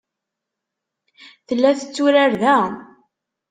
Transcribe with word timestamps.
Tella 1.47 1.71
tetturar 1.79 2.31
da. 2.41 2.57